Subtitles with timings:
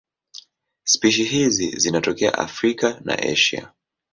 [0.83, 3.71] Spishi hizi zinatokea Afrika na Asia.